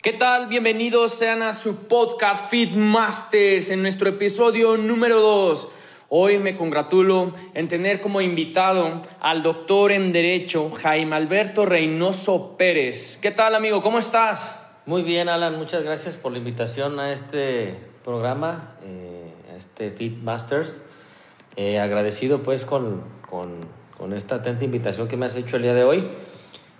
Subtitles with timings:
[0.00, 0.46] ¿Qué tal?
[0.46, 5.68] Bienvenidos sean a su podcast Fit Masters en nuestro episodio número 2.
[6.08, 13.18] Hoy me congratulo en tener como invitado al doctor en Derecho Jaime Alberto Reynoso Pérez.
[13.20, 13.82] ¿Qué tal amigo?
[13.82, 14.54] ¿Cómo estás?
[14.86, 17.74] Muy bien Alan, muchas gracias por la invitación a este
[18.04, 20.84] programa, eh, a este Fit Masters.
[21.56, 23.58] Eh, agradecido pues con, con,
[23.96, 26.08] con esta atenta invitación que me has hecho el día de hoy.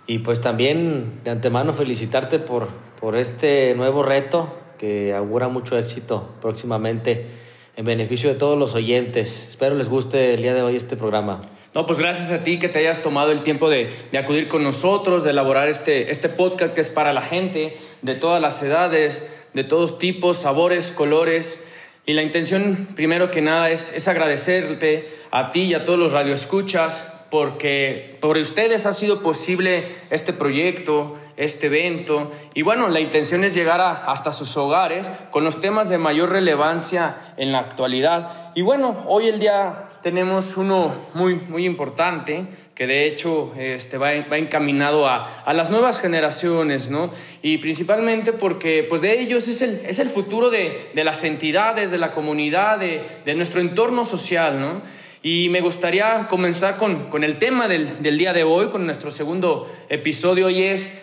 [0.09, 2.67] Y pues también de antemano felicitarte por,
[2.99, 7.27] por este nuevo reto que augura mucho éxito próximamente
[7.75, 9.49] en beneficio de todos los oyentes.
[9.49, 11.41] Espero les guste el día de hoy este programa.
[11.75, 14.63] No, pues gracias a ti que te hayas tomado el tiempo de, de, acudir con
[14.63, 19.31] nosotros, de elaborar este, este podcast que es para la gente de todas las edades,
[19.53, 21.63] de todos tipos, sabores, colores.
[22.07, 26.13] Y la intención, primero que nada, es, es agradecerte a ti y a todos los
[26.13, 32.31] radioescuchas porque por ustedes ha sido posible este proyecto, este evento.
[32.53, 37.33] Y bueno, la intención es llegar hasta sus hogares con los temas de mayor relevancia
[37.37, 38.51] en la actualidad.
[38.55, 44.11] Y bueno, hoy el día tenemos uno muy, muy importante que de hecho este, va,
[44.31, 47.11] va encaminado a, a, las nuevas generaciones, ¿no?
[47.41, 51.91] Y principalmente porque pues de ellos es el, es el futuro de, de las entidades,
[51.91, 54.81] de la comunidad, de, de nuestro entorno social, ¿no?
[55.21, 59.11] Y me gustaría comenzar con, con el tema del, del, día de hoy, con nuestro
[59.11, 60.93] segundo episodio, y es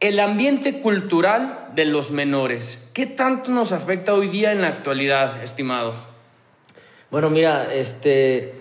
[0.00, 2.88] el ambiente cultural de los menores.
[2.92, 5.94] ¿Qué tanto nos afecta hoy día en la actualidad, estimado?
[7.10, 8.54] Bueno, mira, este,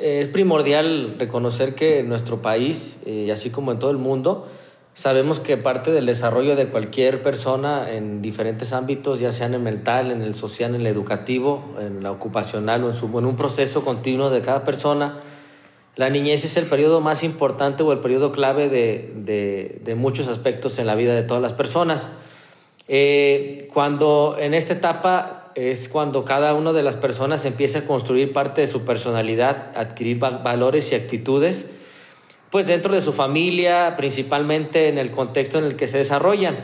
[0.00, 4.48] es primordial reconocer que en nuestro país, y así como en todo el mundo,
[4.94, 9.60] Sabemos que parte del desarrollo de cualquier persona en diferentes ámbitos, ya sea en el
[9.60, 14.28] mental, en el social, en el educativo, en la ocupacional o en, un proceso continuo
[14.28, 15.16] de cada persona,
[15.96, 20.28] la niñez es el periodo más importante o el periodo clave de, de, de muchos
[20.28, 22.10] aspectos en la vida de todas las personas.
[22.88, 28.34] Eh, cuando en esta etapa es cuando cada una de las personas empieza a construir
[28.34, 31.66] parte de su personalidad, adquirir valores y actitudes
[32.52, 36.58] pues dentro de su familia, principalmente en el contexto en el que se desarrollan.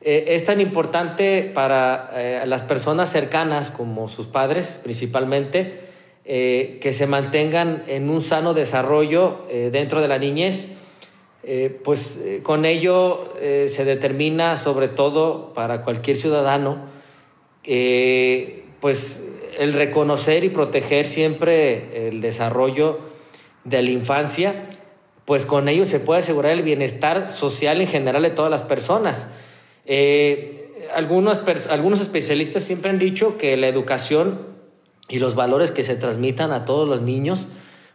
[0.00, 5.80] Eh, es tan importante para eh, las personas cercanas como sus padres, principalmente,
[6.24, 10.68] eh, que se mantengan en un sano desarrollo dentro de la niñez.
[11.84, 16.78] Pues con ello se determina sobre todo para cualquier ciudadano
[18.80, 19.22] pues
[19.56, 22.98] el reconocer y proteger siempre el desarrollo
[23.62, 24.66] de la infancia
[25.26, 29.28] pues con ello se puede asegurar el bienestar social en general de todas las personas.
[29.84, 34.40] Eh, algunos, algunos especialistas siempre han dicho que la educación
[35.08, 37.48] y los valores que se transmitan a todos los niños,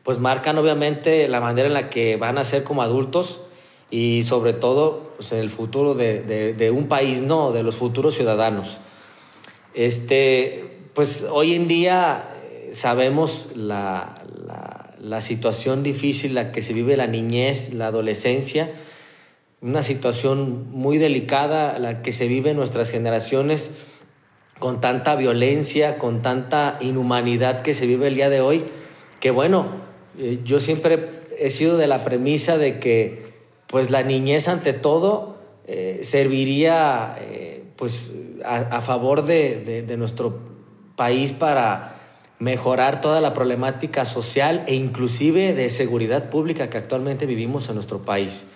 [0.03, 3.41] pues marcan obviamente la manera en la que van a ser como adultos
[3.89, 7.75] y sobre todo pues, en el futuro de, de, de un país, no, de los
[7.75, 8.79] futuros ciudadanos.
[9.73, 14.20] Este, pues hoy en día eh, sabemos la,
[15.01, 18.69] la situación difícil la que se vive la niñez, la adolescencia,
[19.59, 23.71] una situación muy delicada la que se vive en nuestras generaciones
[24.59, 28.63] con tanta violencia, con tanta inhumanidad que se vive el día de hoy,
[29.19, 29.67] que bueno,
[30.19, 33.31] eh, yo siempre he sido de la premisa de que
[33.65, 38.13] pues la niñez ante todo eh, serviría eh, pues
[38.45, 40.39] a, favor de nuestro
[40.95, 42.00] país para
[42.41, 48.01] mejorar toda la problemática social e inclusive de seguridad pública que actualmente vivimos en nuestro
[48.01, 48.47] país.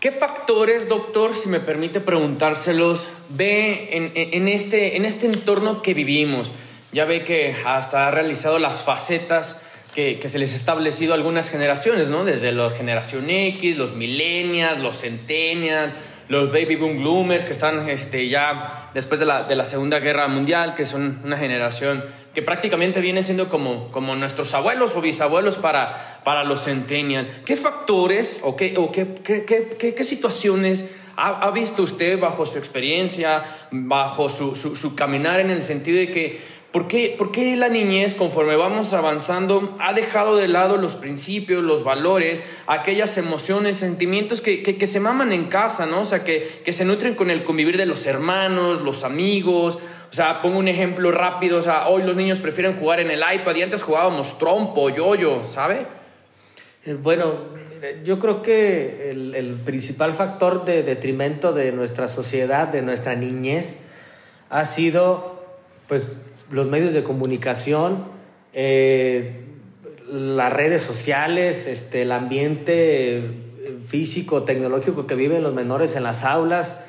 [0.00, 5.94] ¿Qué factores, doctor, si me permite preguntárselos, ve en, en, este, en este entorno que
[5.94, 6.50] vivimos?
[6.90, 9.62] Ya ve que hasta ha realizado las facetas
[9.94, 12.24] que, que, se les ha establecido a algunas generaciones, ¿no?
[12.24, 15.94] Desde la generación X, los millennials, los centennials,
[16.26, 20.26] los baby boom bloomers, que están este, ya después de la, de la Segunda Guerra
[20.26, 22.04] Mundial, que son una generación
[22.34, 27.28] que prácticamente viene siendo como, como nuestros abuelos o bisabuelos para, para los centennials.
[27.44, 32.58] ¿Qué factores o qué, o qué, qué, qué, situaciones ha, ha, visto usted bajo su
[32.58, 37.68] experiencia, bajo su, su, caminar en el sentido de que ¿Por qué, ¿Por qué, la
[37.68, 44.40] niñez, conforme vamos avanzando, ha dejado de lado los principios, los valores, aquellas emociones, sentimientos
[44.40, 46.02] que, que, se maman en casa, ¿no?
[46.02, 49.80] O sea, que, que, se nutren con el convivir de los hermanos, los amigos.
[50.10, 51.58] O sea, pongo un ejemplo rápido.
[51.58, 55.44] O sea, hoy los niños prefieren jugar en el iPad y antes jugábamos trompo, yoyo,
[55.44, 55.86] ¿sabe?
[56.84, 57.34] Eh, bueno,
[58.04, 63.78] yo creo que el, principal factor de detrimento de nuestra sociedad, de nuestra niñez,
[64.48, 65.44] ha sido,
[65.86, 66.06] pues,
[66.50, 68.04] los medios de comunicación,
[68.52, 69.44] eh,
[70.10, 76.24] las redes sociales, este, el ambiente eh, físico, tecnológico que viven los menores en las
[76.24, 76.80] aulas,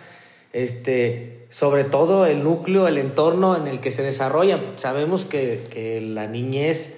[0.53, 4.73] este, sobre todo el núcleo, el entorno en el que se desarrollan.
[4.75, 6.97] Sabemos que, la niñez,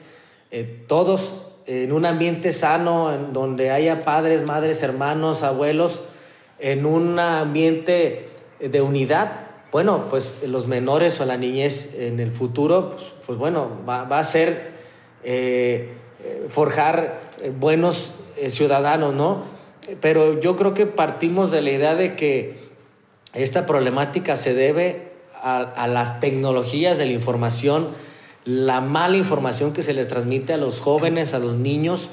[0.51, 6.01] eh, todos en un ambiente sano, en donde haya padres, madres, hermanos, abuelos,
[6.59, 8.29] en un ambiente
[8.59, 13.69] de unidad, bueno, pues los menores o la niñez en el futuro, pues, pues bueno,
[13.87, 14.71] va, a ser
[15.23, 15.89] eh,
[16.47, 18.11] forjar eh, buenos
[18.47, 19.43] ciudadanos, ¿no?
[19.99, 22.63] Pero yo creo que partimos de la idea de que
[23.33, 27.89] esta problemática se debe a, las tecnologías de la información,
[28.45, 32.09] la mala información que se les transmite a los jóvenes, a los niños,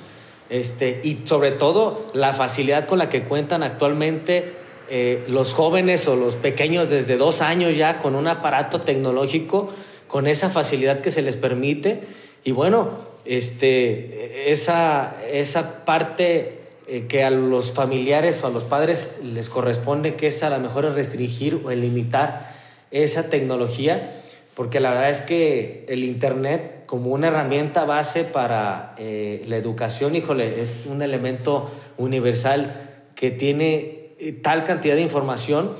[0.48, 4.54] este, y sobre todo la facilidad con la que cuentan actualmente
[4.88, 9.70] eh, los jóvenes o los pequeños desde dos años ya con un aparato tecnológico,
[10.08, 12.00] con esa facilidad que se les permite.
[12.42, 12.90] Y bueno,
[13.24, 16.59] este, esa, esa parte
[16.92, 20.58] eh, que a los familiares o a los padres les corresponde, que es a lo
[20.58, 22.52] mejor restringir o limitar
[22.90, 24.22] esa tecnología,
[24.54, 30.16] porque la verdad es que el Internet como una herramienta base para eh, la educación,
[30.16, 35.76] híjole, es un elemento universal que tiene tal cantidad de información,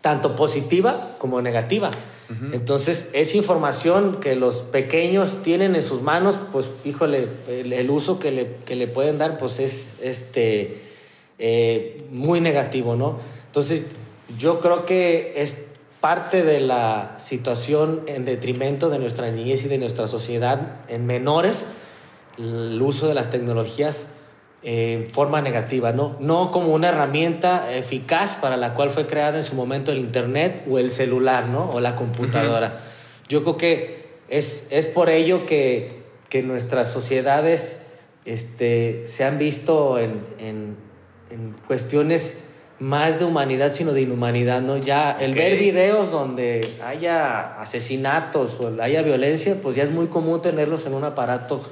[0.00, 1.90] tanto positiva como negativa.
[2.52, 8.30] Entonces, esa información que los pequeños tienen en sus manos, pues, híjole, el, uso que
[8.30, 10.78] le, que le, pueden dar, pues es este,
[11.40, 13.18] eh, muy negativo, ¿no?
[13.46, 13.82] Entonces,
[14.38, 15.56] yo creo que es
[16.00, 21.64] parte de la situación en detrimento de nuestra niñez y de nuestra sociedad en menores,
[22.38, 24.06] el uso de las tecnologías
[24.62, 26.16] en forma negativa, ¿no?
[26.20, 30.64] no como una herramienta eficaz para la cual fue creada en su momento el Internet
[30.68, 31.70] o el celular ¿no?
[31.70, 32.80] o la computadora.
[33.28, 37.82] Yo creo que es, es por ello que, que nuestras sociedades
[38.26, 40.76] este, se han visto en, en,
[41.30, 42.38] en, cuestiones
[42.78, 44.76] más de humanidad, sino de inhumanidad, ¿no?
[44.76, 50.42] Ya el ver videos donde haya asesinatos o haya violencia, pues ya es muy común
[50.42, 51.62] tenerlos en un aparato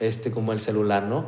[0.00, 1.26] este, como el celular, ¿no?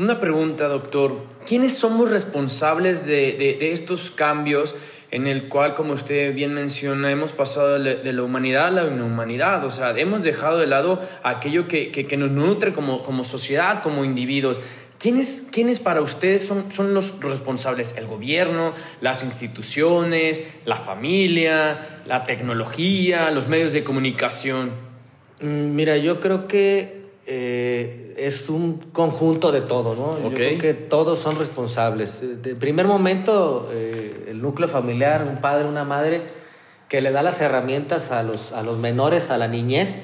[0.00, 1.26] Una pregunta, doctor.
[1.44, 4.74] ¿Quiénes somos responsables de, estos cambios
[5.10, 9.62] en el cual, como usted bien menciona, hemos pasado de la humanidad a la inhumanidad?
[9.62, 14.62] O sea, hemos dejado de lado aquello que, nos nutre como, como sociedad, como individuos.
[14.98, 17.94] ¿Quiénes, ¿Quiénes, para ustedes son, son, los responsables?
[17.98, 18.72] ¿El gobierno,
[19.02, 24.70] las instituciones, la familia, la tecnología, los medios de comunicación?
[25.42, 26.99] Mm, mira, yo creo que
[27.32, 30.20] eh, es un conjunto de todo, ¿no?
[30.20, 32.42] Yo creo que todos son responsables.
[32.42, 36.22] De primer momento, eh, el núcleo familiar, un padre, una madre,
[36.88, 40.00] que le da las herramientas a los, a los menores, a la niñez,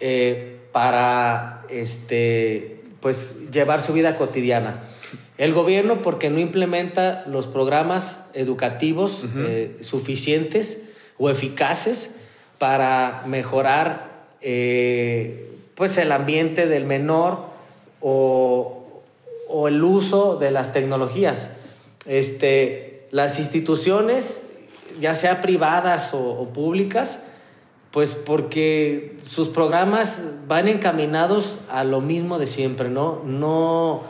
[0.00, 4.82] eh, para este, pues, llevar su vida cotidiana.
[5.36, 9.24] El gobierno, porque no implementa los programas educativos
[9.80, 10.82] suficientes
[11.18, 12.10] o eficaces
[12.58, 14.26] para mejorar
[15.78, 17.38] pues el ambiente del menor
[18.00, 18.74] o,
[19.68, 21.50] el uso de las tecnologías.
[22.04, 24.40] Este, las instituciones,
[25.00, 27.20] ya sea privadas o, públicas,
[27.92, 33.22] pues porque sus programas van encaminados a lo mismo de siempre, ¿no?
[33.24, 34.02] No,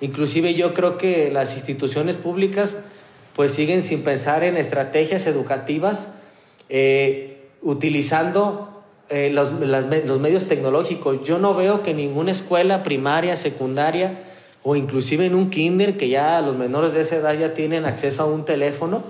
[0.00, 2.76] inclusive yo creo que las instituciones públicas
[3.36, 6.08] pues siguen sin pensar en estrategias educativas,
[6.70, 8.69] eh, utilizando
[9.10, 11.22] eh, los, los, medios tecnológicos.
[11.24, 14.20] Yo no veo que ninguna escuela primaria, secundaria
[14.62, 18.22] o inclusive en un kinder, que ya los menores de esa edad ya tienen acceso
[18.22, 19.02] a un teléfono,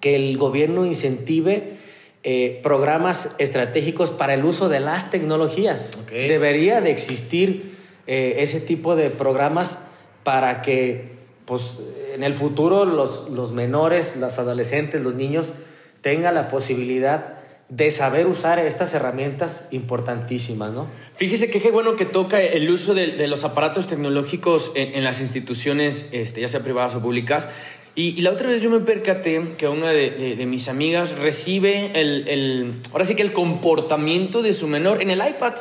[0.00, 1.78] que el gobierno incentive
[2.24, 5.92] eh, programas estratégicos para el uso de las tecnologías.
[6.10, 7.74] Debería de existir
[8.06, 9.78] eh, ese tipo de programas
[10.24, 11.12] para que
[11.46, 11.78] pues,
[12.14, 15.54] en el futuro los, los menores, los adolescentes, los niños
[16.02, 17.39] tengan la posibilidad
[17.70, 20.88] de saber usar estas herramientas importantísimas, ¿no?
[21.14, 26.08] Fíjese que qué bueno que toca el uso de, los aparatos tecnológicos en, las instituciones,
[26.10, 27.48] este, ya sea privadas o públicas.
[27.94, 32.74] Y, la otra vez yo me percaté que una de, mis amigas recibe el, el,
[32.90, 35.54] ahora sí que el comportamiento de su menor en el iPad.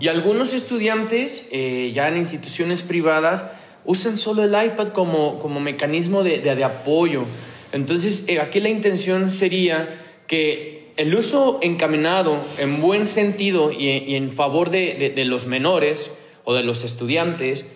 [0.00, 3.44] Y algunos estudiantes, eh, ya en instituciones privadas,
[3.84, 7.24] usan solo el iPad como, como mecanismo de, de, apoyo.
[7.72, 14.32] Entonces, eh, aquí la intención sería que el uso encaminado en buen sentido y, en
[14.32, 16.12] favor de, los menores
[16.44, 17.66] o de los estudiantes,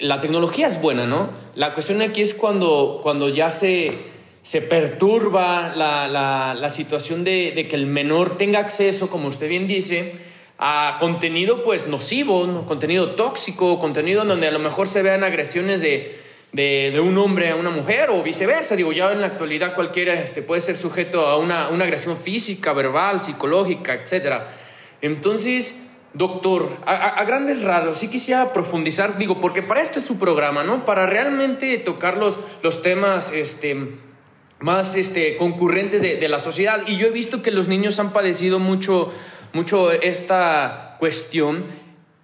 [0.00, 1.28] la tecnología es buena, ¿no?
[1.54, 3.98] La cuestión aquí es cuando, cuando ya se,
[4.42, 9.68] se perturba la, la, situación de, de que el menor tenga acceso, como usted bien
[9.68, 10.14] dice,
[10.56, 16.23] a contenido pues nocivo, contenido tóxico, contenido donde a lo mejor se vean agresiones de,
[16.54, 18.76] de, un hombre a una mujer o viceversa.
[18.76, 23.20] Digo, ya en la actualidad cualquiera este, puede ser sujeto a una, agresión física, verbal,
[23.20, 24.42] psicológica, etc.
[25.02, 25.82] Entonces,
[26.12, 30.84] doctor, a, grandes rasgos, sí quisiera profundizar, digo, porque para esto es su programa, ¿no?
[30.84, 33.76] Para realmente tocar los, los temas este,
[34.60, 36.82] más este, concurrentes de, de la sociedad.
[36.86, 39.12] Y yo he visto que los niños han padecido mucho
[39.54, 41.64] mucho esta cuestión.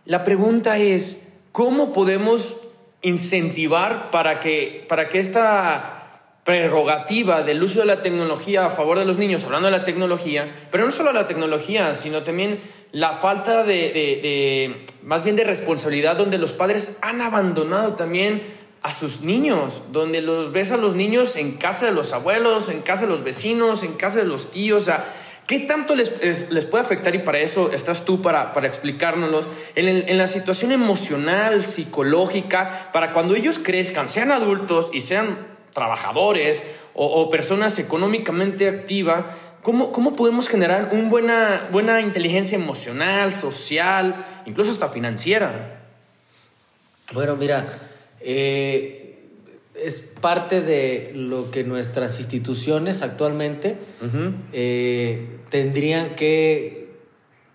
[0.05, 2.57] La pregunta es, ¿cómo podemos
[3.03, 6.01] incentivar para que, para que esta
[6.45, 10.51] prerrogativa del uso de la tecnología a favor de los niños, hablando de la tecnología,
[10.71, 12.61] pero no solo la tecnología, sino también
[12.93, 18.43] la falta de, más bien de responsabilidad, donde los padres han abandonado también
[18.83, 22.81] a sus niños, donde los ves a los niños en casa de los abuelos, en
[22.81, 25.05] casa de los vecinos, en casa de los tíos, o sea,
[25.51, 26.13] ¿Qué tanto les,
[26.49, 27.13] les, puede afectar?
[27.17, 33.13] Y para eso estás tú, para, para explicárnoslos, en, en, la situación emocional, psicológica, para
[33.13, 35.39] cuando ellos crezcan, sean adultos y sean
[35.73, 36.63] trabajadores
[36.95, 39.25] o, personas económicamente activas,
[39.61, 45.81] ¿cómo, ¿cómo, podemos generar una buena, buena inteligencia emocional, social, incluso hasta financiera?
[47.13, 47.67] Bueno, mira,
[48.21, 49.00] eh,
[49.85, 53.79] es parte de lo que nuestras instituciones actualmente
[54.53, 56.93] eh, tendrían que,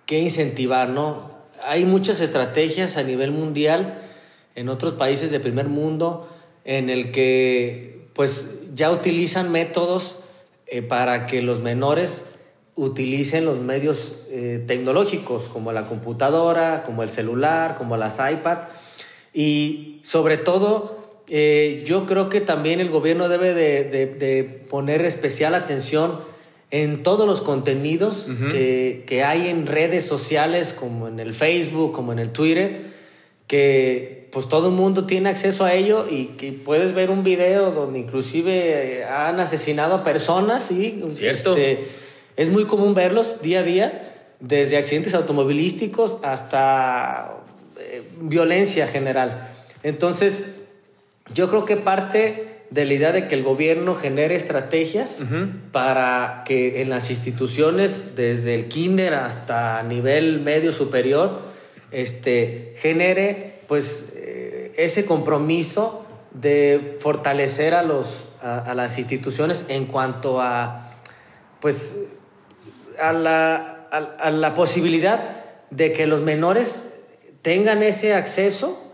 [0.05, 1.33] que, incentivar, ¿no?
[1.63, 4.01] Hay muchas estrategias a nivel mundial,
[4.55, 6.29] en otros países de primer mundo,
[6.63, 10.17] en el que pues ya utilizan métodos
[10.67, 12.25] eh, para que los menores
[12.75, 18.59] utilicen los medios eh, tecnológicos, como la computadora, como el celular, como las iPad,
[19.33, 26.19] y sobre todo eh, yo creo que también el gobierno debe de, poner especial atención
[26.71, 32.19] en todos los contenidos que, hay en redes sociales, como en el Facebook, como en
[32.19, 32.81] el Twitter,
[33.47, 37.71] que pues todo el mundo tiene acceso a ello y que puedes ver un video
[37.71, 41.85] donde inclusive han asesinado a personas y este,
[42.35, 47.37] es muy común verlos día a día, desde accidentes automovilísticos hasta
[47.79, 49.49] eh, violencia general.
[49.83, 50.43] Entonces,
[51.33, 55.21] yo creo que parte de la idea de que el gobierno genere estrategias
[55.71, 61.39] para que en las instituciones, desde el kinder hasta nivel medio superior,
[61.91, 70.41] este, genere pues eh, ese compromiso de fortalecer a, los, a, las instituciones en cuanto
[70.41, 70.91] a
[71.61, 71.97] pues
[72.99, 76.83] a la, a la posibilidad de que los menores
[77.41, 78.84] tengan ese acceso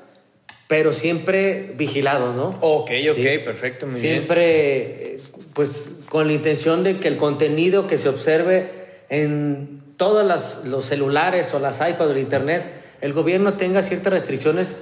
[0.71, 2.53] pero siempre vigilado, ¿no?
[2.61, 5.17] Ok, ok, perfecto, muy Siempre,
[5.51, 8.71] pues, con la intención de que el contenido que se observe
[9.09, 12.63] en todos los celulares o las iPads o el Internet,
[13.01, 14.77] el gobierno tenga ciertas restricciones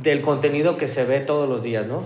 [0.00, 2.04] del contenido que se ve todos los días, ¿no?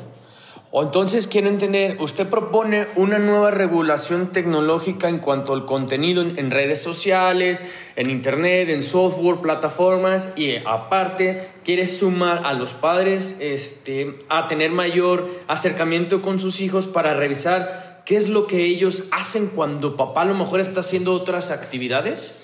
[0.72, 6.50] O entonces quiero entender, usted propone una nueva regulación tecnológica en cuanto al contenido en,
[6.52, 7.64] redes sociales,
[7.96, 14.70] en internet, en software, plataformas y aparte quiere sumar a los padres este, a tener
[14.70, 20.22] mayor acercamiento con sus hijos para revisar qué es lo que ellos hacen cuando papá
[20.22, 22.34] a lo mejor está haciendo otras actividades.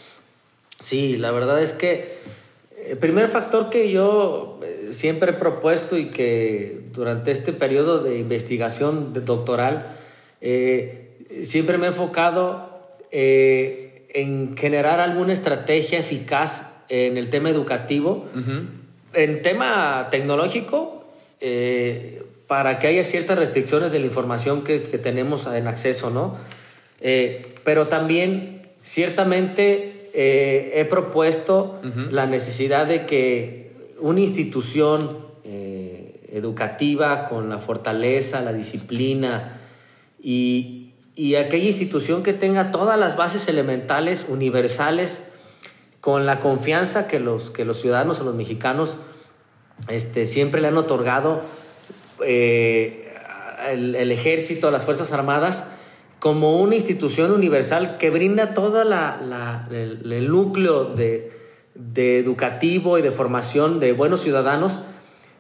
[0.81, 2.19] Sí, la verdad es que
[2.89, 8.19] el primer factor que yo eh, siempre he propuesto y que durante este periodo de
[8.19, 9.87] investigación doctoral
[10.41, 18.27] eh, siempre me he enfocado eh, en generar alguna estrategia eficaz en el tema educativo,
[19.13, 21.05] en tema tecnológico,
[22.47, 26.37] para que haya ciertas restricciones de la información que, que tenemos en acceso, ¿no?
[27.65, 31.79] pero también, ciertamente, eh, he propuesto
[32.11, 33.71] la necesidad de que
[34.01, 39.61] una institución eh, educativa con la fortaleza, la disciplina
[40.23, 40.95] y,
[41.39, 45.23] aquella institución que tenga todas las bases elementales, universales,
[46.01, 48.97] con la confianza que los, que los ciudadanos o los mexicanos
[49.89, 51.43] este, siempre le han otorgado
[52.25, 53.13] eh,
[53.69, 55.67] el, ejército, las Fuerzas Armadas,
[56.19, 61.31] como una institución universal que brinda todo la, el, núcleo de,
[61.75, 64.81] de, educativo y de formación de buenos ciudadanos,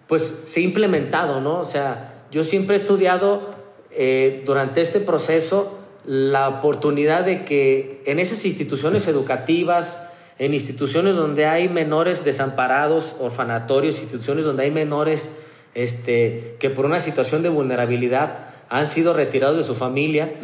[0.06, 1.58] pues se ha implementado, ¿no?
[1.58, 3.54] O sea, yo siempre he estudiado
[3.90, 10.00] eh, durante este proceso la oportunidad de que en esas instituciones educativas,
[10.38, 15.30] en instituciones donde hay menores desamparados, orfanatorios, instituciones donde hay menores
[15.74, 20.34] este, que por una situación de vulnerabilidad han sido retirados de su familia,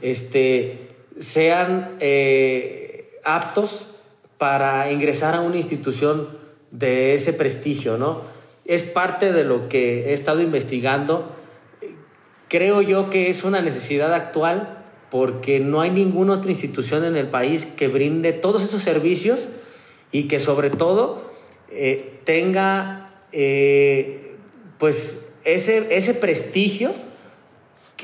[0.00, 0.88] este,
[1.18, 3.88] sean eh, aptos
[4.38, 6.28] para ingresar a una institución
[6.70, 8.22] de ese prestigio, ¿no?
[8.66, 11.30] Es parte de lo que he estado investigando.
[12.48, 17.28] Creo yo que es una necesidad actual porque no hay ninguna otra institución en el
[17.28, 19.48] país que brinde todos esos servicios
[20.10, 21.30] y que sobre todo
[21.70, 24.34] eh, tenga eh,
[24.78, 26.92] pues ese, ese prestigio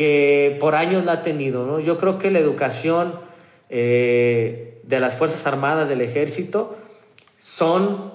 [0.01, 1.67] que por años la ha tenido.
[1.67, 1.79] ¿no?
[1.79, 3.21] Yo creo que la educación
[3.69, 6.75] eh, de las Fuerzas Armadas, del Ejército,
[7.37, 8.13] son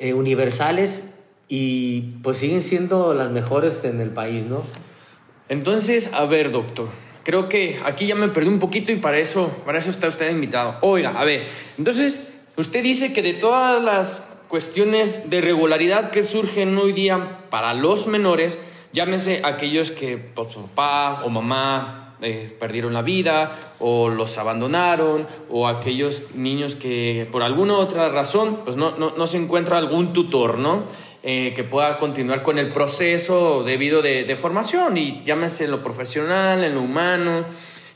[0.00, 1.04] universales
[1.46, 4.62] y pues siguen siendo las mejores en el país, ¿no?
[5.50, 6.88] Entonces, a ver, doctor,
[7.22, 10.30] creo que aquí ya me perdí un poquito y para eso, para eso está usted
[10.30, 10.78] invitado.
[10.80, 16.78] Oiga, a ver, entonces usted dice que de todas las cuestiones de regularidad que surgen
[16.78, 18.56] hoy día para los menores,
[18.92, 25.68] llámese aquellos que pues, papá o mamá eh, perdieron la vida o los abandonaron o
[25.68, 30.58] aquellos niños que por alguna otra razón pues no, no, no se encuentra algún tutor,
[30.58, 30.84] ¿no?
[31.22, 36.64] Eh, que pueda continuar con el proceso debido de, formación y llámese en lo profesional,
[36.64, 37.44] en lo humano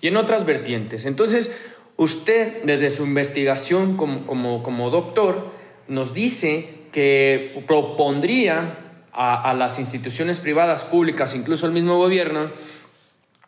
[0.03, 1.07] y en otras vertientes.
[1.07, 1.59] Entonces,
[1.97, 5.53] usted desde su investigación como, como, como doctor
[5.89, 8.84] nos dice que propondría
[9.15, 12.51] a, a, las instituciones privadas, públicas, incluso al mismo gobierno,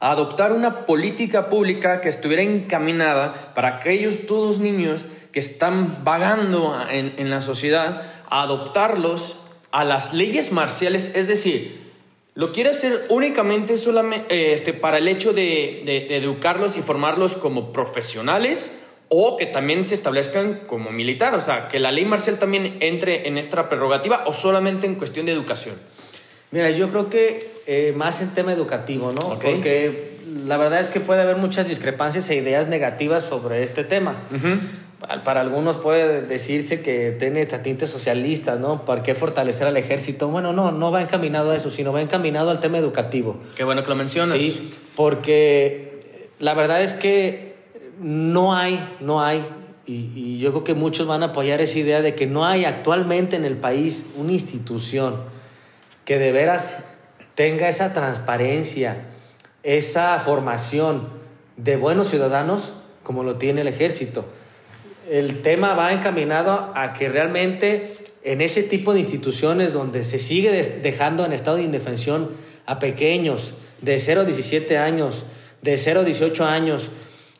[0.00, 7.14] adoptar una política pública que estuviera encaminada para aquellos todos niños que están vagando en,
[7.18, 11.87] en la sociedad, adoptarlos a las leyes marciales, es decir,
[12.35, 17.37] lo quiere hacer únicamente solamente, eh, este, para el hecho de, de, educarlos y formarlos
[17.37, 18.78] como profesionales
[19.09, 23.29] o que también se establezcan como militar, o sea, que la ley marcial también entre
[23.29, 25.77] en esta prerrogativa o solamente en cuestión de educación.
[26.51, 29.38] Mira, yo creo que eh, más en tema educativo, ¿no?
[29.38, 34.16] Porque la verdad es que puede haber muchas discrepancias e ideas negativas sobre este tema
[35.25, 38.85] para algunos puede decirse que tiene tintes socialistas, ¿no?
[38.85, 40.29] ¿Para qué fortalecer al ejército?
[40.29, 43.38] Bueno, no, no va encaminado a eso, sino va encaminado al tema educativo.
[43.57, 44.37] Qué bueno que lo mencionas.
[44.38, 46.01] Sí, porque
[46.38, 47.56] la verdad es que
[48.00, 49.46] no hay, no hay,
[49.87, 53.37] y, yo creo que muchos van a apoyar esa idea de que no hay actualmente
[53.37, 55.16] en el país una institución
[56.04, 56.76] que de veras
[57.35, 59.06] tenga esa transparencia,
[59.62, 61.09] esa formación
[61.56, 64.24] de buenos ciudadanos como lo tiene el ejército.
[65.09, 70.50] El tema va encaminado a que realmente en ese tipo de instituciones donde se sigue
[70.82, 72.30] dejando en estado de indefensión
[72.66, 75.24] a pequeños de 0 a 17 años,
[75.62, 76.90] de 0 a 18 años,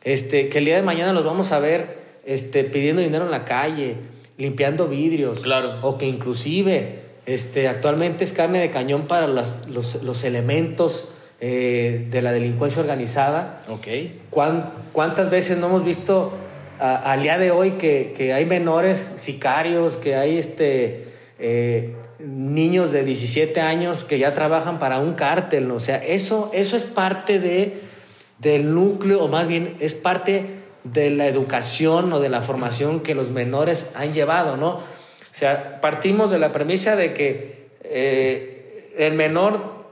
[0.03, 3.45] este, que el día de mañana los vamos a ver este, pidiendo dinero en la
[3.45, 3.95] calle,
[4.37, 5.79] limpiando vidrios, claro.
[5.81, 11.05] o que inclusive este, actualmente es carne de cañón para los, los, elementos
[11.41, 13.61] eh, de la delincuencia organizada.
[13.69, 14.21] Okay.
[14.29, 16.33] ¿Cuántas veces no hemos visto
[16.79, 21.05] al día de hoy que, hay menores sicarios, que hay este,
[21.39, 26.77] eh, niños de 17 años que ya trabajan para un cártel, o sea, eso, eso
[26.77, 27.81] es parte de,
[28.39, 33.15] del núcleo, o más bien es parte de la educación o de la formación que
[33.15, 34.69] los menores han llevado, ¿no?
[34.69, 34.81] O
[35.31, 39.85] sea, partimos de la premisa de que eh, el menor,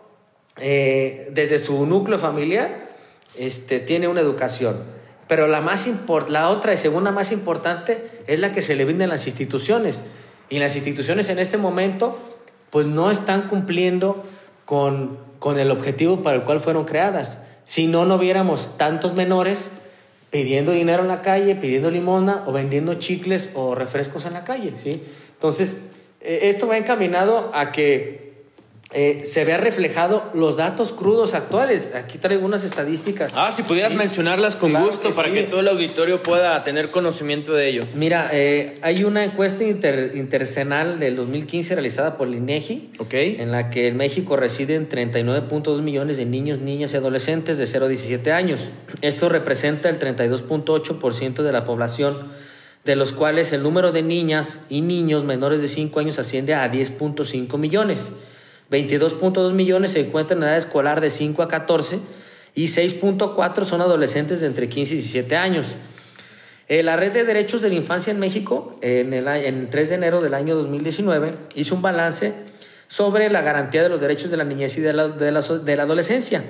[0.58, 2.90] eh, desde su núcleo familiar,
[3.38, 4.96] este, tiene una educación
[5.28, 5.90] pero la, más
[6.28, 10.04] la otra y segunda más importante es la que se le brinda en las instituciones.
[10.50, 12.18] Y las instituciones en este momento,
[12.70, 14.24] pues no están cumpliendo
[14.66, 17.40] con, con el objetivo para el cual fueron creadas.
[17.66, 19.72] Si no, no viéramos tantos menores
[20.30, 24.74] pidiendo dinero en la calle, pidiendo limona o vendiendo chicles o refrescos en la calle.
[24.78, 25.02] ¿sí?
[25.34, 25.78] Entonces,
[26.22, 28.35] eh, esto va encaminado a que
[28.94, 31.94] eh, se vea reflejado los datos crudos actuales.
[31.96, 33.34] Aquí traigo unas estadísticas.
[33.36, 37.68] Ah, si pudieras mencionarlas con gusto para que todo el auditorio pueda tener conocimiento de
[37.68, 37.84] ello.
[37.96, 43.38] Mira, eh, hay una encuesta inter, del 2015 realizada por el INEGI, okay.
[43.40, 47.86] en la que en México residen 39.2 millones de niños, niñas y adolescentes de 0
[47.86, 48.66] a 17 años.
[49.02, 52.30] Esto representa el 32.8% de la población,
[52.86, 56.72] de los cuales el número de niñas y niños menores de 5 años asciende a
[56.72, 58.12] 10.5 millones
[58.72, 62.00] 22.2 millones se encuentran en edad escolar de 5 a 14
[62.56, 65.76] y 6.4 son adolescentes de entre 15 y 17 años.
[66.68, 69.90] Eh, la Red de Derechos de la Infancia en México, en el, en el 3
[69.90, 72.34] de enero del año 2019, hizo un balance
[72.88, 76.44] sobre la garantía de los derechos de la niñez y de la adolescencia,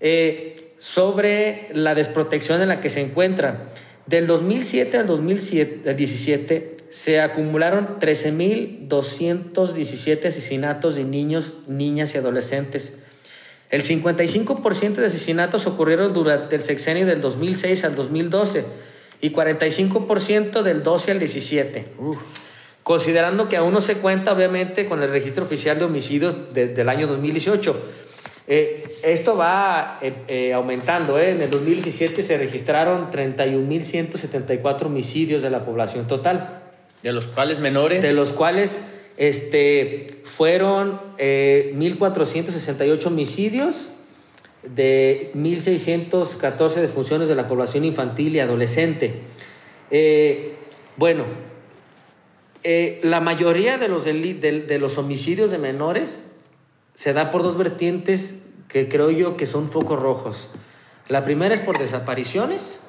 [0.00, 3.70] eh, sobre la desprotección en la que se encuentra.
[4.06, 12.98] Del 2007 al 2017 se acumularon 13.217 asesinatos de niños, niñas y adolescentes.
[13.70, 18.64] El 55% de asesinatos ocurrieron durante el sexenio del 2006 al 2012
[19.20, 21.88] y 45% del 12 al 17.
[22.82, 27.06] Considerando que aún no se cuenta, obviamente, con el registro oficial de homicidios del año
[27.06, 27.78] 2018.
[28.50, 31.20] Eh, esto va eh, eh, aumentando.
[31.20, 36.57] En el 2017 se registraron 31.174 homicidios de la población total.
[37.02, 38.02] ¿De los cuales menores?
[38.02, 38.80] De los cuales
[39.16, 43.90] este, fueron 1.468 homicidios
[44.62, 49.20] de 1.614 defunciones de la población infantil y adolescente.
[49.90, 50.54] Eh,
[50.96, 51.24] bueno,
[52.64, 56.22] eh, la mayoría de los, de, los homicidios de menores
[56.94, 60.48] se da por dos vertientes que creo yo que son focos rojos.
[61.08, 62.80] La primera es por desapariciones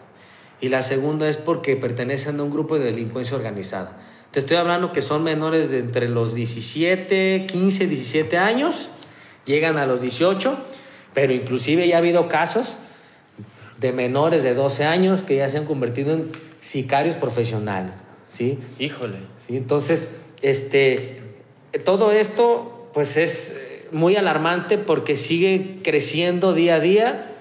[0.62, 3.98] y la segunda es porque pertenecen a un grupo de delincuencia organizada.
[4.32, 8.90] Te estoy hablando que son menores de entre los 17, 15, 17 años,
[9.46, 10.58] llegan a los 18
[11.14, 12.76] pero inclusive ya ha habido casos
[13.80, 17.96] de menores de 12 años que ya se han convertido en sicarios profesionales,
[18.28, 18.60] ¿sí?
[18.78, 19.18] Híjole.
[19.38, 19.58] ¿Sí?
[19.58, 21.22] Entonces, este,
[21.86, 23.60] todo esto pues es
[23.92, 27.36] muy alarmante porque sigue creciendo día a día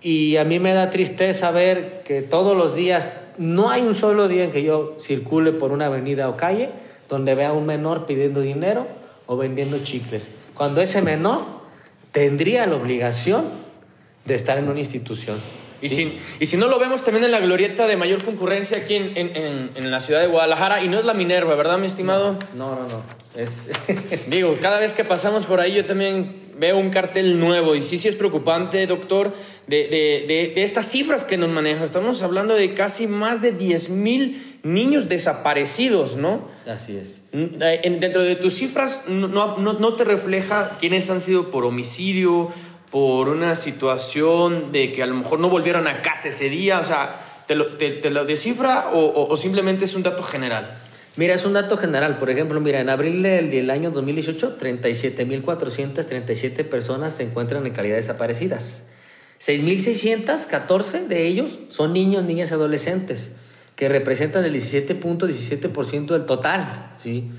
[0.00, 4.28] y a mí me da tristeza ver que todos los días, no hay un solo
[4.28, 6.70] día en que yo circule por una avenida o calle
[7.08, 8.86] donde vea a un menor pidiendo dinero
[9.26, 10.30] o vendiendo chicles.
[10.54, 11.42] Cuando ese menor
[12.12, 13.44] tendría la obligación
[14.24, 15.38] de estar en una institución.
[15.80, 18.96] Y, si, y si no lo vemos también en la glorieta de mayor concurrencia aquí
[18.96, 22.36] en, en, en, la ciudad de Guadalajara, y no es la Minerva, ¿verdad, mi estimado?
[22.56, 23.02] No, no, no.
[23.36, 23.68] Es...
[24.26, 27.96] Digo, cada vez que pasamos por ahí yo también veo un cartel nuevo, y sí,
[27.96, 29.32] sí es preocupante, doctor,
[29.68, 31.84] de, de, de, de estas cifras que nos manejan.
[31.84, 36.48] Estamos hablando de casi más de 10 mil niños desaparecidos, ¿no?
[36.66, 37.22] Así es.
[37.32, 42.50] Eh, dentro de tus cifras, no, no, no te refleja quiénes han sido por homicidio,
[42.90, 46.80] por una situación de que a lo mejor no volvieron a casa ese día?
[46.80, 50.78] O sea, ¿te lo, te, lo descifra o, o, simplemente es un dato general?
[51.16, 52.18] Mira, es un dato general.
[52.18, 57.96] Por ejemplo, mira, en abril del, del año 2018, 37.437 personas se encuentran en calidad
[57.96, 58.84] desaparecidas.
[59.40, 63.32] 6.614 de ellos son niños, niñas y adolescentes,
[63.76, 66.92] que representan el 17.17% del total.
[66.96, 67.30] ¿sí?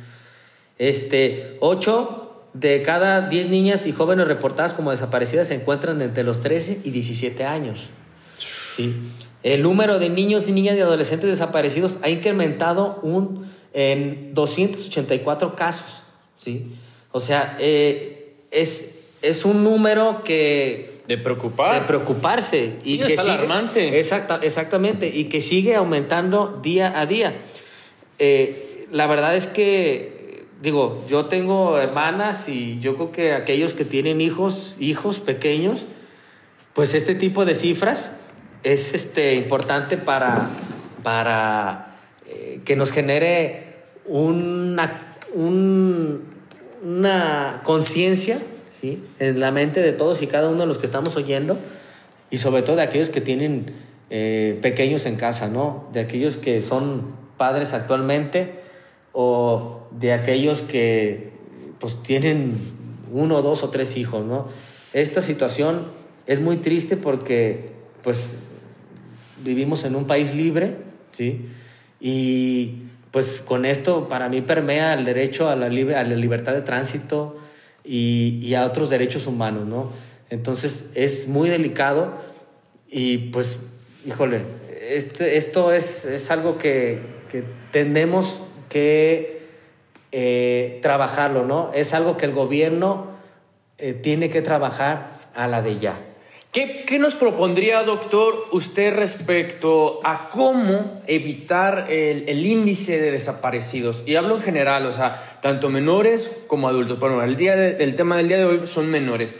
[0.78, 6.40] Este, 8 de cada 10 niñas y jóvenes reportadas como desaparecidas se encuentran entre los
[6.40, 7.90] 13 y 17 años.
[8.38, 8.96] ¿sí?
[9.44, 16.04] El número de niños niñas y adolescentes desaparecidos ha incrementado un, en 284 casos.
[16.38, 16.72] ¿sí?
[17.12, 20.99] O sea, eh, es un número que...
[21.10, 21.82] De preocupar.
[21.82, 22.74] De preocuparse.
[22.84, 23.98] y que es alarmante.
[23.98, 25.08] exacta, exactamente.
[25.08, 27.36] Y que sigue aumentando día a día.
[28.20, 33.86] Eh, la verdad es que digo, yo tengo hermanas y yo creo que aquellos que
[33.86, 35.88] tienen hijos, hijos pequeños,
[36.74, 38.12] pues este tipo de cifras
[38.62, 40.52] es este, importante para,
[41.02, 41.96] para
[42.28, 45.16] eh, que nos genere una,
[46.84, 48.40] una conciencia
[48.80, 49.04] ¿sí?
[49.20, 51.58] en la mente de todos y cada uno de los que estamos oyendo
[52.30, 53.74] y sobre todo de aquellos que tienen
[54.10, 55.88] eh, pequeños en casa, ¿no?
[55.92, 58.54] De aquellos que son padres actualmente
[59.12, 61.32] o de aquellos que
[61.80, 62.58] pues tienen
[63.12, 64.48] uno, dos o tres hijos, ¿no?
[64.94, 65.88] Esta situación
[66.26, 67.72] es muy triste porque
[68.04, 68.38] pues
[69.44, 70.78] vivimos en un país libre,
[71.12, 71.48] ¿sí?
[72.00, 76.62] Y pues con esto para mí permea el derecho a la, a la libertad de
[76.62, 77.38] tránsito
[77.92, 79.90] y, a otros derechos humanos, ¿no?
[80.30, 82.14] Entonces es muy delicado
[82.88, 83.60] y pues,
[84.06, 84.44] híjole,
[84.90, 89.48] este, esto es, es algo que, que tenemos que
[90.12, 91.72] eh, trabajarlo, ¿no?
[91.74, 93.08] Es algo que el gobierno
[93.80, 95.98] eh, tiene que trabajar a la de ya.
[96.52, 104.02] ¿Qué, ¿Qué, nos propondría, doctor, usted respecto a cómo evitar el, el, índice de desaparecidos?
[104.08, 107.00] Y hablo en general, o sea, tanto menores como adultos.
[107.00, 109.36] Bueno, el, día el tema del día de hoy son menores.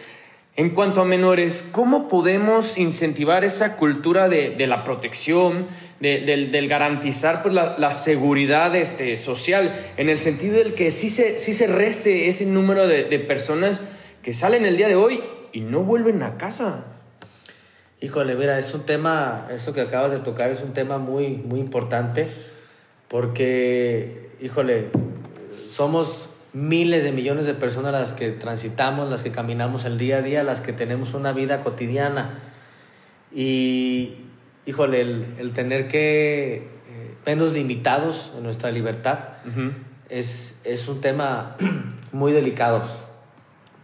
[0.56, 5.66] En cuanto a menores, ¿cómo podemos incentivar esa cultura de, de la protección,
[6.00, 10.92] de, del, del, garantizar pues, la, la, seguridad este, social, en el sentido del que
[10.92, 13.82] sí se, sí se reste ese número de, de personas
[14.22, 16.98] que salen el día de hoy y no vuelven a casa?
[18.02, 21.60] Híjole, mira, es un tema, eso que acabas de tocar es un tema muy, muy
[21.60, 22.30] importante,
[23.10, 24.90] porque, híjole,
[25.68, 30.22] somos miles de millones de personas las que transitamos, las que caminamos el día a
[30.22, 32.40] día, las que tenemos una vida cotidiana.
[33.34, 34.16] Y,
[34.66, 39.74] híjole, el, el tener que eh, vernos limitados en nuestra libertad uh -huh.
[40.08, 41.58] es, es un tema
[42.14, 42.82] muy delicado.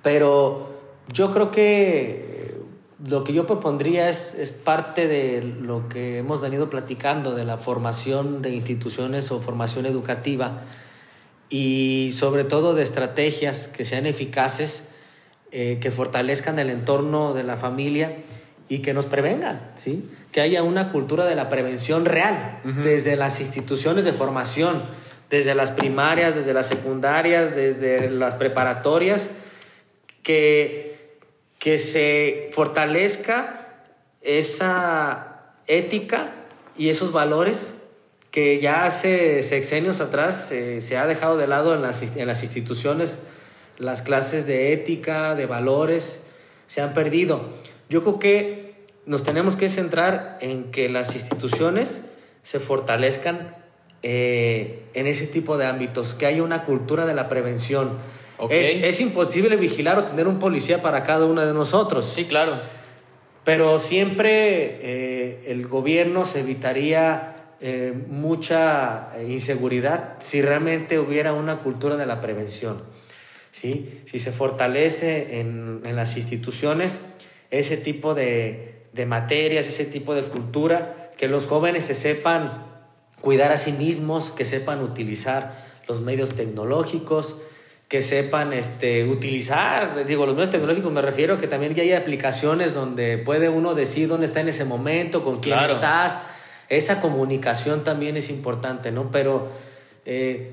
[0.02, 0.70] Pero
[1.12, 2.35] yo creo que
[3.08, 7.58] lo que yo propondría es, es parte de lo que hemos venido platicando, de la
[7.58, 10.62] formación de instituciones o formación educativa
[11.50, 14.86] y sobre todo de estrategias que sean eficaces,
[15.52, 18.18] eh, que fortalezcan el entorno de la familia
[18.68, 20.10] y que nos prevengan, ¿sí?
[20.32, 22.82] que haya una cultura de la prevención real, uh -huh.
[22.82, 24.84] desde las instituciones de formación,
[25.30, 29.30] desde las primarias, desde las secundarias, desde las preparatorias,
[30.24, 30.95] que,
[31.66, 33.82] que se fortalezca
[34.22, 36.32] esa ética
[36.78, 37.74] y esos valores
[38.30, 42.44] que ya hace sexenios atrás eh, se ha dejado de lado en las, en las
[42.44, 43.18] instituciones,
[43.80, 46.20] las clases de ética, de valores,
[46.68, 47.50] se han perdido.
[47.90, 52.02] Yo creo que nos tenemos que centrar en que las instituciones
[52.44, 53.56] se fortalezcan
[54.04, 57.98] eh, en ese tipo de ámbitos, que haya una cultura de la prevención.
[58.46, 58.78] Okay.
[58.78, 62.06] Es, es, imposible vigilar o tener un policía para cada uno de nosotros.
[62.06, 62.54] Sí, claro.
[63.44, 71.96] Pero siempre eh, el gobierno se evitaría eh, mucha inseguridad si realmente hubiera una cultura
[71.96, 72.84] de la prevención.
[73.52, 74.02] ¿sí?
[74.06, 77.00] Si se fortalece en, en las instituciones
[77.52, 82.66] ese tipo de, de, materias, ese tipo de cultura, que los jóvenes se sepan
[83.22, 87.38] cuidar a sí mismos, que sepan utilizar los medios tecnológicos,
[87.96, 91.94] que sepan este, utilizar, digo, los medios tecnológicos me refiero a que también ya hay
[91.94, 95.76] aplicaciones donde puede uno decir dónde está en ese momento, con quién claro.
[95.76, 96.20] estás,
[96.68, 99.12] esa comunicación también es importante, ¿no?
[99.12, 99.48] Pero
[100.06, 100.52] eh,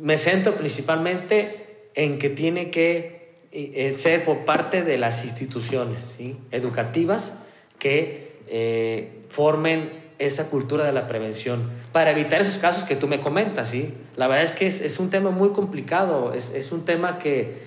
[0.00, 6.38] me centro principalmente en que tiene que eh, ser por parte de las instituciones ¿sí?
[6.52, 7.34] educativas
[7.78, 13.20] que eh, formen esa cultura de la prevención para evitar esos casos que tú me
[13.20, 13.94] comentas, ¿sí?
[14.16, 17.58] La verdad es que es, un tema muy complicado, es, es un tema que,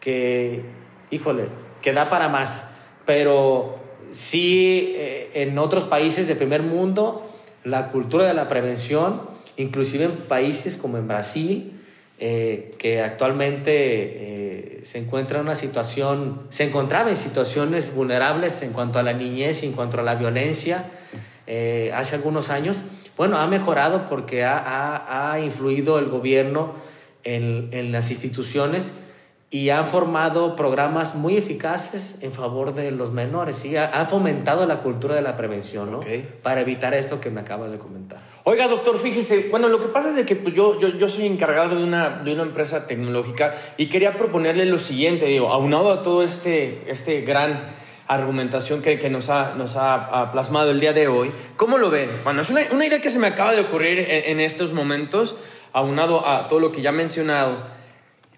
[0.00, 0.62] que,
[1.10, 1.46] híjole,
[1.82, 2.64] que da para más,
[3.06, 3.78] pero
[4.10, 7.30] sí eh, en otros países de primer mundo
[7.64, 9.22] la cultura de la prevención,
[9.56, 11.80] inclusive en países como en Brasil,
[12.18, 18.72] eh, que actualmente eh, se encuentra en una situación, se encontraba en situaciones vulnerables en
[18.72, 20.84] cuanto a la niñez en cuanto a la violencia
[21.46, 22.78] eh, hace algunos años,
[23.16, 26.74] bueno, ha mejorado porque ha, ha, ha influido el gobierno
[27.22, 28.94] en, en las instituciones
[29.50, 33.54] y han formado programas muy eficaces en favor de los menores.
[33.54, 33.76] ¿sí?
[33.76, 35.98] Ha, ha fomentado la cultura de la prevención, ¿no?
[35.98, 36.28] Okay.
[36.42, 38.20] Para evitar esto que me acabas de comentar.
[38.42, 41.26] Oiga, doctor, fíjese, bueno, lo que pasa es de que pues, yo, yo, yo soy
[41.26, 46.02] encargado de una, de una empresa tecnológica y quería proponerle lo siguiente, digo, aunado a
[46.02, 47.66] todo este, este gran
[48.06, 52.10] argumentación que, que nos, ha, nos ha, plasmado el día de hoy, ¿cómo lo ven?
[52.22, 55.36] Bueno, es una, una idea que se me acaba de ocurrir en, en estos momentos,
[55.72, 57.66] aunado a todo lo que ya he mencionado.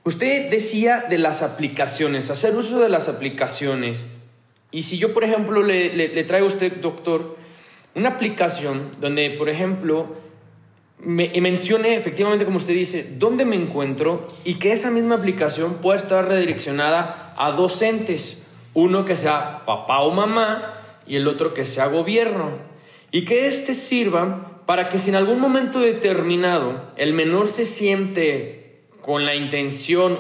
[0.05, 4.07] Usted decía de las aplicaciones, hacer uso de las aplicaciones.
[4.71, 7.37] Y si yo, por ejemplo, le, le, le traigo a usted, doctor,
[7.95, 10.17] una aplicación donde, por ejemplo,
[10.99, 15.99] me mencione efectivamente, como usted dice, dónde me encuentro y que esa misma aplicación pueda
[15.99, 18.46] estar redireccionada a docentes.
[18.77, 20.75] Uno que sea papá o mamá
[21.07, 22.51] y el otro que sea gobierno.
[23.11, 28.83] Y que éste sirva para que si en algún momento determinado el menor se siente
[29.01, 30.19] con la intención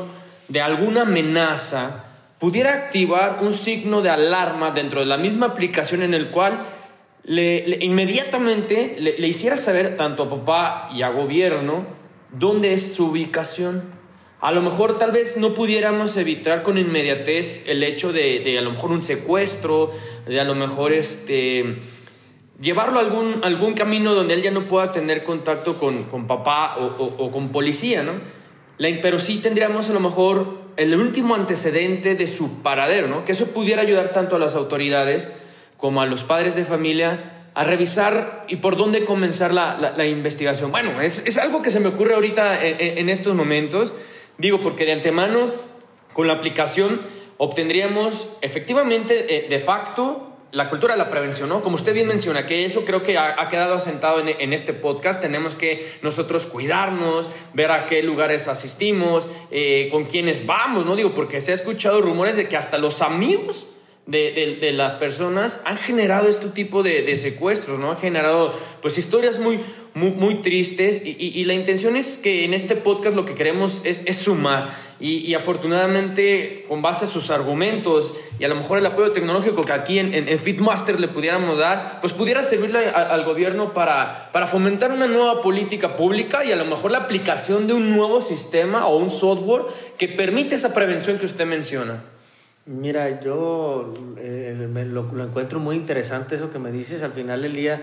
[0.48, 2.06] de alguna amenaza,
[2.38, 6.64] pudiera activar un signo de alarma dentro de la misma aplicación en el cual
[7.24, 11.84] le, inmediatamente le, hiciera saber tanto a papá y a gobierno
[12.30, 13.95] dónde es su ubicación.
[14.46, 18.70] A lo mejor tal vez no pudiéramos evitar con inmediatez el hecho de, a lo
[18.70, 19.92] mejor un secuestro,
[20.24, 21.78] de a lo mejor este,
[22.60, 26.76] llevarlo a algún, algún camino donde él ya no pueda tener contacto con, con papá
[26.78, 28.12] o, con policía, ¿no?
[29.02, 33.24] pero sí tendríamos a lo mejor el último antecedente de su paradero, ¿no?
[33.24, 35.36] Que eso pudiera ayudar tanto a las autoridades
[35.76, 40.70] como a los padres de familia a revisar y por dónde comenzar la, investigación.
[40.70, 43.92] Bueno, es, algo que se me ocurre ahorita en, estos momentos,
[44.38, 45.52] digo, porque de antemano,
[46.12, 47.00] con la aplicación,
[47.38, 51.62] obtendríamos efectivamente, eh, de facto, la cultura de la prevención, ¿no?
[51.62, 55.20] Como usted bien menciona, que eso creo que ha, quedado asentado en, este podcast.
[55.20, 60.96] Tenemos que nosotros cuidarnos, ver a qué lugares asistimos, eh, con quiénes vamos, ¿no?
[60.96, 63.66] Digo, porque se ha escuchado rumores de que hasta los amigos
[64.06, 67.90] de, de, las personas han generado este tipo de, de, secuestros, ¿no?
[67.90, 69.60] Han generado, pues, historias muy,
[69.94, 73.80] muy, muy tristes y, y, la intención es que en este podcast lo que queremos
[73.84, 78.78] es, es sumar y, y, afortunadamente con base a sus argumentos y a lo mejor
[78.78, 83.24] el apoyo tecnológico que aquí en, en, Fitmaster le pudiéramos dar, pues pudiera servirle al
[83.24, 87.72] gobierno para, para fomentar una nueva política pública y a lo mejor la aplicación de
[87.72, 89.62] un nuevo sistema o un software
[89.98, 92.15] que permite esa prevención que usted menciona.
[92.66, 97.04] Mira, yo eh, lo, encuentro muy interesante eso que me dices.
[97.04, 97.80] Al final del día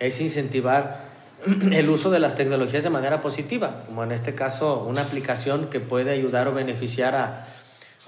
[0.00, 1.06] es incentivar
[1.72, 5.78] el uso de las tecnologías de manera positiva, como en este caso una aplicación que
[5.78, 7.46] puede ayudar o beneficiar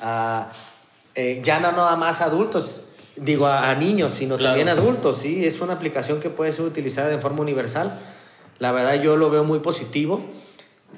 [0.01, 0.51] a,
[1.15, 2.83] eh, ya no nada más adultos,
[3.15, 5.19] digo a, niños, sino también adultos.
[5.19, 7.97] Sí, es una aplicación que puede ser utilizada de forma universal.
[8.59, 10.21] La verdad yo lo veo muy positivo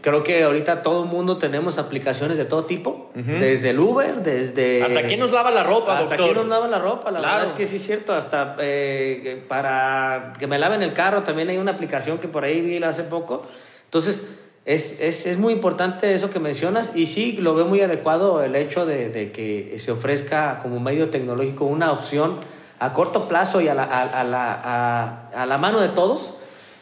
[0.00, 4.82] creo que ahorita todo el mundo tenemos aplicaciones de todo tipo, desde el Uber, desde...
[4.82, 7.52] ¿Hasta quién nos lava la ropa, Hasta quién nos lava la ropa, la verdad es
[7.52, 11.72] que sí es cierto, hasta eh, para que me laven el carro también hay una
[11.72, 13.42] aplicación que por ahí vi hace poco.
[13.84, 14.24] Entonces,
[14.64, 18.54] es, es, es muy importante eso que mencionas y sí, lo veo muy adecuado el
[18.56, 22.40] hecho de, de que se ofrezca como medio tecnológico una opción
[22.78, 26.34] a corto plazo y a la, a, la, a, a la mano de todos,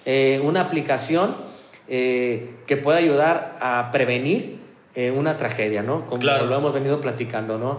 [0.06, 1.47] eh, una aplicación
[1.88, 4.58] eh, que pueda ayudar a prevenir
[4.94, 6.06] eh, una tragedia, ¿no?
[6.06, 7.78] Como lo hemos venido platicando, ¿no?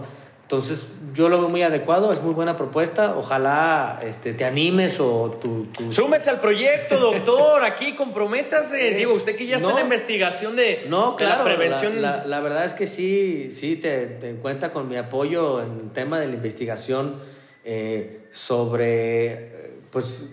[0.50, 3.16] Entonces, yo lo veo muy adecuado, es muy buena propuesta.
[3.16, 7.62] Ojalá este, te animes o tu, Súmese al proyecto, doctor.
[7.62, 8.94] Aquí comprométase.
[8.94, 12.02] Digo, usted que ya está en la investigación de, no, claro, la prevención.
[12.02, 16.18] La, verdad es que sí, sí, te, te cuenta con mi apoyo en el tema
[16.18, 17.20] de la investigación
[17.64, 20.30] eh, sobre, pues,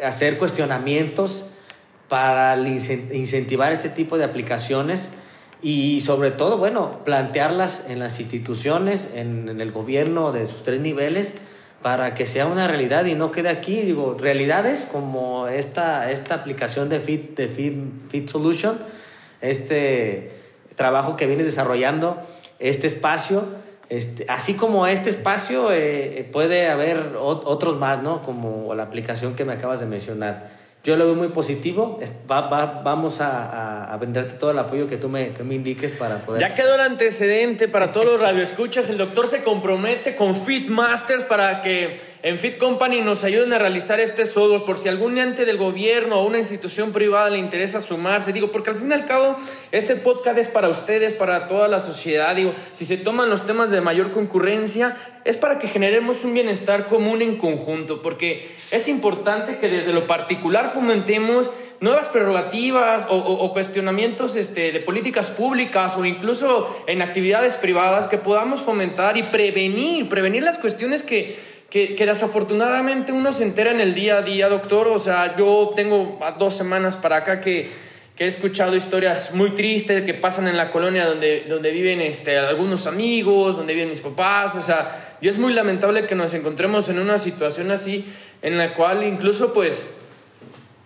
[0.00, 1.46] hacer cuestionamientos
[2.08, 5.10] para incentivar este tipo de aplicaciones
[5.62, 11.34] y sobre todo, bueno, plantearlas en las instituciones, en, el gobierno de sus tres niveles,
[11.82, 16.88] para que sea una realidad y no quede aquí, digo, realidades como esta, esta aplicación
[16.88, 17.74] de Fit, de Fit,
[18.08, 18.78] Fit Solution,
[19.40, 20.32] este
[20.74, 22.22] trabajo que vienes desarrollando,
[22.58, 23.44] este espacio,
[23.88, 28.20] este, así como este espacio, eh, puede haber otros más, ¿no?
[28.20, 30.50] Como la aplicación que me acabas de mencionar
[30.86, 31.98] yo lo veo muy positivo.
[32.28, 36.40] vamos a, a, brindarte todo el apoyo que tú me, que me indiques para poder.
[36.40, 38.88] Ya quedó el antecedente para todos los radioescuchas.
[38.88, 44.00] El doctor se compromete con Fitmasters para que en Fit Company nos ayuden a realizar
[44.00, 48.32] este software por si algún ente del gobierno o una institución privada le interesa sumarse.
[48.32, 49.36] Digo, porque al fin y al cabo,
[49.70, 52.34] este podcast es para ustedes, para toda la sociedad.
[52.34, 56.88] Digo, si se toman los temas de mayor concurrencia, es para que generemos un bienestar
[56.88, 64.34] común en conjunto, porque es importante que desde lo particular fomentemos nuevas prerrogativas o, cuestionamientos
[64.34, 70.42] este, de políticas públicas o incluso en actividades privadas que podamos fomentar y prevenir, prevenir
[70.42, 74.88] las cuestiones que que, desafortunadamente uno se entera en el día a día, doctor.
[74.88, 77.70] O sea, yo tengo dos semanas para acá que,
[78.14, 82.38] que he escuchado historias muy tristes que pasan en la colonia donde, donde viven este,
[82.38, 84.54] algunos amigos, donde viven mis papás.
[84.54, 88.06] O sea, y es muy lamentable que nos encontremos en una situación así
[88.42, 89.88] en la cual incluso pues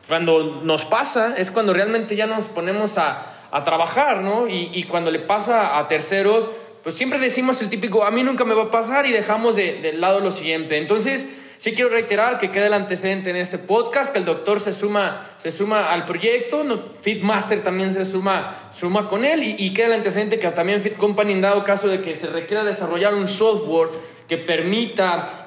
[0.08, 4.48] cuando nos pasa es cuando realmente ya nos ponemos a, a trabajar, ¿no?
[4.48, 6.48] Y, y cuando le pasa a terceros
[6.82, 9.92] pues siempre decimos el típico, a mí nunca me va a pasar y dejamos de,
[9.94, 10.78] lado lo siguiente.
[10.78, 11.26] Entonces,
[11.58, 15.34] sí quiero reiterar que queda el antecedente en este podcast, que el doctor se suma,
[15.36, 19.92] se suma al proyecto, no, Fitmaster también se suma, suma con él y, queda el
[19.94, 23.90] antecedente que también Fit Company, en dado caso de que se requiera desarrollar un software
[24.26, 25.44] que permita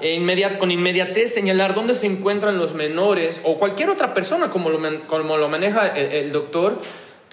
[0.60, 5.38] con inmediatez señalar dónde se encuentran los menores o cualquier otra persona como lo, como
[5.38, 6.82] lo maneja el doctor,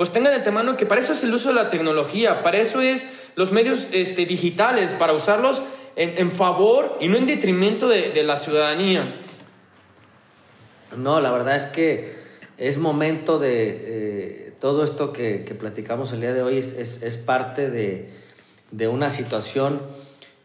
[0.00, 2.80] pues tenga de antemano que para eso es el uso de la tecnología, para eso
[2.80, 5.60] es los medios este, digitales, para usarlos
[5.94, 9.20] en, favor y no en detrimento de, la ciudadanía.
[10.96, 12.14] No, la verdad es que
[12.56, 18.88] es momento de eh, todo esto que, platicamos el día de hoy, es, parte de,
[18.88, 19.82] una situación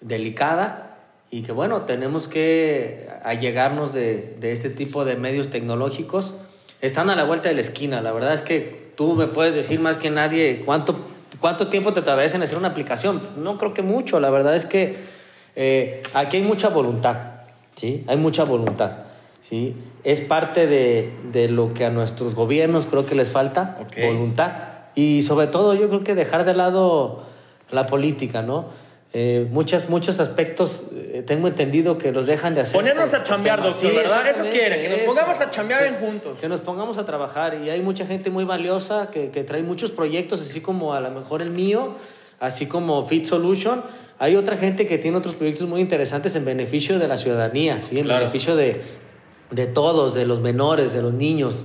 [0.01, 0.99] delicada
[1.31, 6.33] y que bueno, tenemos que allegarnos de, de este tipo de medios tecnológicos.
[6.81, 9.79] Están a la vuelta de la esquina, la verdad es que tú me puedes decir
[9.79, 10.95] más que nadie cuánto,
[11.39, 13.21] cuánto tiempo te tardas en hacer una aplicación.
[13.38, 14.96] No creo que mucho, la verdad es que
[15.56, 17.17] eh, aquí hay mucha voluntad,
[17.75, 18.04] ¿sí?
[18.08, 19.06] Hay mucha voluntad,
[19.41, 19.75] ¿sí?
[20.04, 24.52] Es parte de, de lo que a nuestros gobiernos creo que les falta, voluntad.
[24.96, 27.23] Y sobre todo yo creo que dejar de lado
[27.69, 28.65] la política, ¿no?
[29.17, 32.75] Eh, muchas, muchos aspectos eh, tengo entendido que los dejan de hacer.
[32.75, 34.27] Ponernos a chambear, doctor, ¿verdad?
[34.27, 36.37] Eso quiere, que nos pongamos a chambear en juntos.
[36.37, 37.61] Que nos pongamos a trabajar.
[37.63, 41.11] Y hay mucha gente muy valiosa que, que trae muchos proyectos, así como a lo
[41.11, 41.95] mejor el mío,
[42.41, 43.85] así como Fit Solution.
[44.19, 47.99] Hay otra gente que tiene otros proyectos muy interesantes en beneficio de la ciudadanía, ¿sí?
[47.99, 48.81] en beneficio de,
[49.49, 51.63] de todos, de los menores, de los niños.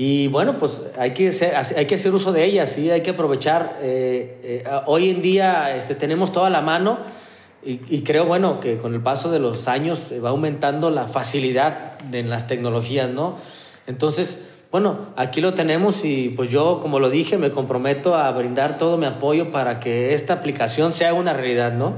[0.00, 2.88] Y bueno, pues hay que hacer, hay que hacer uso de ellas, ¿sí?
[2.88, 3.80] hay que aprovechar.
[3.82, 7.00] Eh, eh, hoy en día este, tenemos toda la mano
[7.64, 12.20] y, creo, bueno, que con el paso de los años va aumentando la facilidad de,
[12.20, 13.36] en las tecnologías, ¿no?
[13.88, 14.38] Entonces,
[14.70, 18.96] bueno, aquí lo tenemos y pues yo, como lo dije, me comprometo a brindar todo
[18.96, 21.94] mi apoyo para que esta aplicación sea una realidad, ¿no?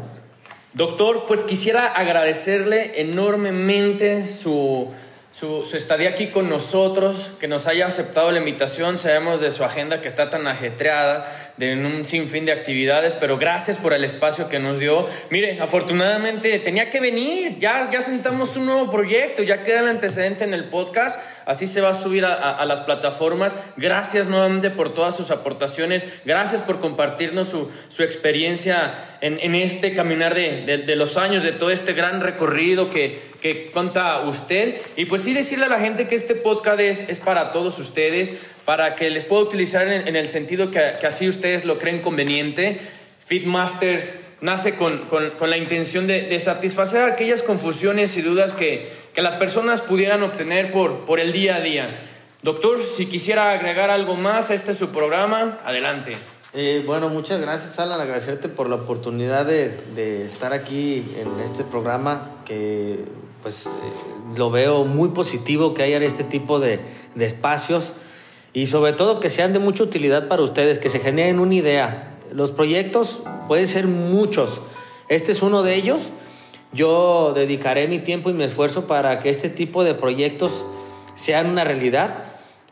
[0.73, 4.89] Doctor, pues quisiera agradecerle enormemente su
[5.33, 8.97] su, estadía aquí con nosotros, que nos haya aceptado la invitación.
[8.97, 13.77] Sabemos de su agenda que está tan ajetreada, de un sinfín de actividades, pero gracias
[13.77, 15.07] por el espacio que nos dio.
[15.29, 20.45] Mire, afortunadamente tenía que venir, ya, ya sentamos un nuevo proyecto, ya queda el antecedente
[20.45, 23.55] en el podcast, así se va a subir a, las plataformas.
[23.77, 29.95] Gracias nuevamente por todas sus aportaciones, gracias por compartirnos su, su experiencia en, en, este
[29.95, 34.81] caminar de, de, de los años, de todo este gran recorrido que, que cuenta usted.
[34.97, 38.33] Y pues sí decirle a la gente que este podcast es, es para todos ustedes,
[38.65, 42.79] para que les pueda utilizar en, el sentido que, así ustedes lo creen conveniente.
[43.25, 49.23] Fitmasters nace con, con, la intención de, de, satisfacer aquellas confusiones y dudas que, que
[49.23, 51.99] las personas pudieran obtener por, por el día a día.
[52.43, 56.17] Doctor, si quisiera agregar algo más a este su programa, adelante.
[56.53, 58.01] Eh, bueno, muchas gracias, Alan.
[58.01, 63.05] Agradecerte por la oportunidad de, de, estar aquí en este programa que
[63.43, 63.71] pues eh,
[64.37, 66.81] lo veo muy positivo que haya este tipo de,
[67.15, 67.93] de, espacios
[68.53, 72.19] y sobre todo que sean de mucha utilidad para ustedes, que se generen una idea.
[72.33, 74.61] Los proyectos pueden ser muchos.
[75.09, 76.13] Este es uno de ellos.
[76.73, 80.65] Yo dedicaré mi tiempo y mi esfuerzo para que este tipo de proyectos
[81.15, 82.25] sean una realidad.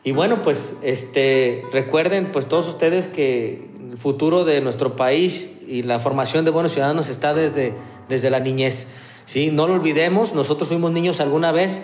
[0.04, 5.82] Y bueno, pues este, recuerden pues todos ustedes que el futuro de nuestro país y
[5.82, 7.74] la formación de buenos ciudadanos está desde,
[8.08, 8.86] desde la niñez.
[9.26, 9.50] ¿sí?
[9.50, 11.82] No lo olvidemos, nosotros fuimos niños alguna vez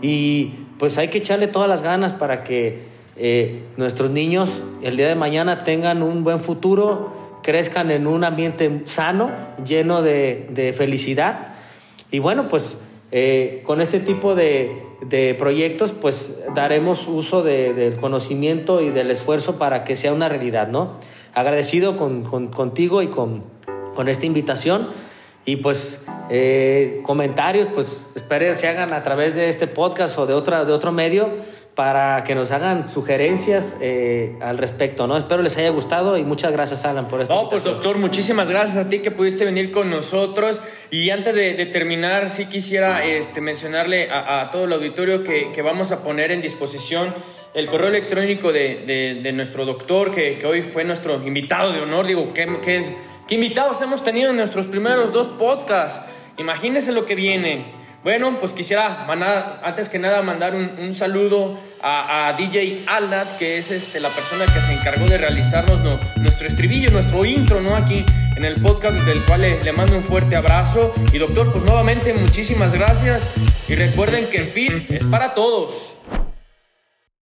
[0.00, 2.91] y pues hay que echarle todas las ganas para que
[3.24, 8.82] eh, nuestros niños el día de mañana tengan un buen futuro, crezcan en un ambiente
[8.86, 9.30] sano,
[9.64, 11.54] lleno de, de felicidad.
[12.10, 12.78] Y bueno, pues
[13.12, 19.08] eh, con este tipo de, de, proyectos, pues daremos uso de, del conocimiento y del
[19.12, 20.96] esfuerzo para que sea una realidad, ¿no?
[21.32, 23.44] Agradecido con, con, contigo y con,
[23.94, 24.88] con esta invitación.
[25.44, 30.34] Y pues eh, comentarios, pues espero se hagan a través de este podcast o de,
[30.34, 31.30] otra, de otro medio
[31.74, 35.16] para que nos hagan sugerencias eh, al respecto, ¿no?
[35.16, 38.86] Espero les haya gustado y muchas gracias, Alan, por esta No, pues doctor, muchísimas gracias
[38.86, 40.60] a ti que pudiste venir con nosotros.
[40.90, 45.92] Y antes de, terminar, sí quisiera este, mencionarle a, todo el auditorio que, que, vamos
[45.92, 47.14] a poner en disposición
[47.54, 51.80] el correo electrónico de, de, de nuestro doctor, que, que, hoy fue nuestro invitado de
[51.80, 52.06] honor.
[52.06, 52.96] Digo, ¿qué, qué
[53.32, 56.00] ¿Qué invitados hemos tenido en nuestros primeros dos podcasts?
[56.38, 57.81] Imagínense lo que viene.
[58.02, 59.06] Bueno, pues quisiera
[59.62, 64.60] antes que nada mandar un, saludo a, DJ Aldat, que es este, la persona que
[64.60, 65.80] se encargó de realizarnos
[66.16, 67.76] nuestro estribillo, nuestro intro, ¿no?
[67.76, 68.04] Aquí
[68.36, 70.92] en el podcast, del cual le, le, mando un fuerte abrazo.
[71.12, 73.28] Y doctor, pues nuevamente muchísimas gracias.
[73.68, 75.94] Y recuerden que el FIT es para todos.